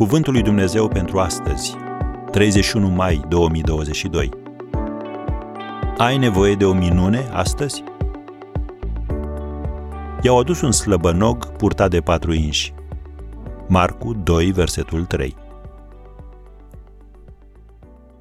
[0.00, 1.76] Cuvântul lui Dumnezeu pentru astăzi,
[2.30, 4.28] 31 mai 2022.
[5.96, 7.84] Ai nevoie de o minune astăzi?
[10.22, 12.72] I-au adus un slăbănog purtat de patru inși.
[13.68, 15.36] Marcu 2, versetul 3.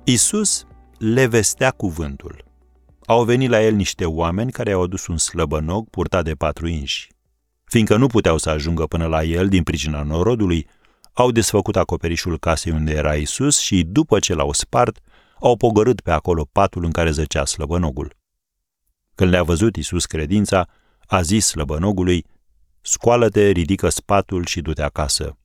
[0.03, 0.65] Isus
[0.97, 2.43] le vestea cuvântul.
[3.05, 7.07] Au venit la el niște oameni care au adus un slăbănog purtat de patru inși.
[7.63, 10.67] Fiindcă nu puteau să ajungă până la el din pricina norodului,
[11.21, 14.99] au desfăcut acoperișul casei unde era Isus și, după ce l-au spart,
[15.39, 18.17] au pogărât pe acolo patul în care zăcea slăbănogul.
[19.15, 20.67] Când le-a văzut Isus credința,
[21.07, 22.25] a zis slăbănogului,
[22.81, 25.37] scoală-te, ridică spatul și du-te acasă.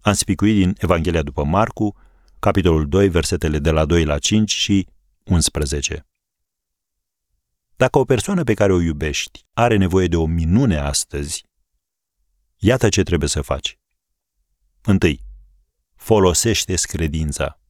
[0.00, 1.96] Am spicuit din Evanghelia după Marcu,
[2.38, 4.86] capitolul 2, versetele de la 2 la 5 și
[5.24, 6.06] 11.
[7.76, 11.44] Dacă o persoană pe care o iubești are nevoie de o minune astăzi,
[12.56, 13.79] iată ce trebuie să faci.
[14.82, 15.24] Întâi,
[15.96, 17.60] folosește credința.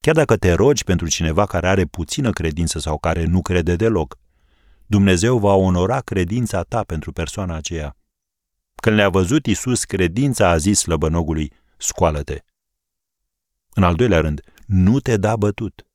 [0.00, 4.18] Chiar dacă te rogi pentru cineva care are puțină credință sau care nu crede deloc,
[4.86, 7.96] Dumnezeu va onora credința ta pentru persoana aceea.
[8.74, 12.38] Când le-a văzut Isus credința, a zis slăbănogului, scoală-te.
[13.70, 15.86] În al doilea rând, nu te da bătut.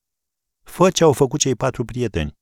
[0.63, 2.37] Fă ce au făcut cei patru prieteni.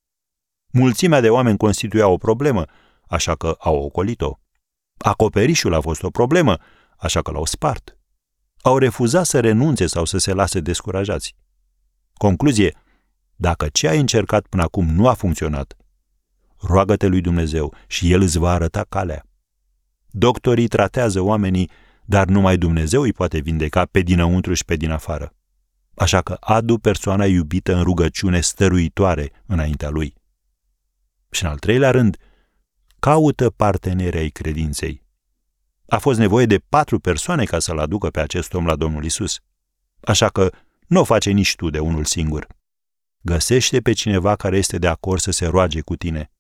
[0.72, 2.66] Mulțimea de oameni constituia o problemă,
[3.08, 4.40] așa că au ocolit-o.
[4.98, 6.58] Acoperișul a fost o problemă,
[6.98, 7.98] așa că l-au spart.
[8.62, 11.36] Au refuzat să renunțe sau să se lase descurajați.
[12.14, 12.76] Concluzie,
[13.36, 15.78] dacă ce ai încercat până acum nu a funcționat,
[16.58, 19.26] roagă-te lui Dumnezeu și El îți va arăta calea.
[20.08, 21.70] Doctorii tratează oamenii,
[22.06, 25.34] dar numai Dumnezeu îi poate vindeca pe dinăuntru și pe din afară.
[25.96, 30.14] Așa că adu persoana iubită în rugăciune stăruitoare înaintea lui.
[31.30, 32.18] Și în al treilea rând,
[33.00, 35.06] caută partenerii ai credinței.
[35.88, 39.40] A fost nevoie de patru persoane ca să-l aducă pe acest om la Domnul Isus.
[40.00, 40.50] Așa că
[40.88, 42.48] nu o face nici tu de unul singur.
[43.22, 46.32] Găsește pe cineva care este de acord să se roage cu tine.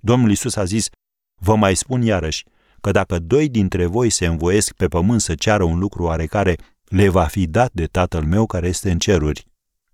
[0.00, 0.88] Domnul Isus a zis,
[1.34, 2.44] vă mai spun iarăși,
[2.80, 7.08] că dacă doi dintre voi se învoiesc pe pământ să ceară un lucru oarecare, le
[7.08, 9.46] va fi dat de Tatăl meu care este în ceruri.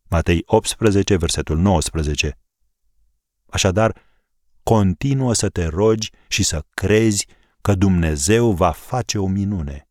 [0.09, 2.38] Matei 18, versetul 19.
[3.50, 3.97] Așadar,
[4.62, 7.27] continuă să te rogi și să crezi
[7.62, 9.89] că Dumnezeu va face o minune.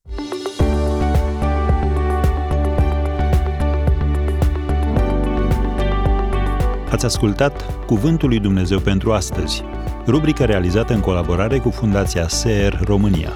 [6.90, 9.64] Ați ascultat Cuvântul lui Dumnezeu pentru astăzi,
[10.06, 13.34] rubrica realizată în colaborare cu Fundația SER România.